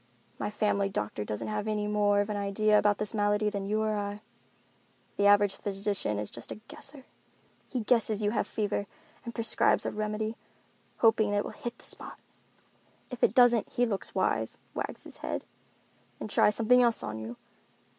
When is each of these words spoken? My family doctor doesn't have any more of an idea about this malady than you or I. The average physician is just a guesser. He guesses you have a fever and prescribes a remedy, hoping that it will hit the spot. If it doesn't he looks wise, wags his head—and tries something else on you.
My 0.39 0.49
family 0.49 0.89
doctor 0.89 1.23
doesn't 1.23 1.47
have 1.47 1.67
any 1.67 1.85
more 1.85 2.21
of 2.21 2.31
an 2.31 2.35
idea 2.35 2.79
about 2.79 2.97
this 2.97 3.13
malady 3.13 3.51
than 3.51 3.67
you 3.67 3.81
or 3.83 3.93
I. 3.95 4.21
The 5.17 5.27
average 5.27 5.55
physician 5.55 6.17
is 6.17 6.31
just 6.31 6.51
a 6.51 6.55
guesser. 6.55 7.05
He 7.69 7.81
guesses 7.81 8.23
you 8.23 8.31
have 8.31 8.47
a 8.47 8.49
fever 8.49 8.87
and 9.23 9.35
prescribes 9.35 9.85
a 9.85 9.91
remedy, 9.91 10.37
hoping 10.97 11.29
that 11.29 11.37
it 11.37 11.43
will 11.45 11.51
hit 11.51 11.77
the 11.77 11.85
spot. 11.85 12.17
If 13.11 13.23
it 13.23 13.35
doesn't 13.35 13.69
he 13.69 13.85
looks 13.85 14.15
wise, 14.15 14.57
wags 14.73 15.03
his 15.03 15.17
head—and 15.17 16.31
tries 16.31 16.55
something 16.55 16.81
else 16.81 17.03
on 17.03 17.19
you. 17.19 17.37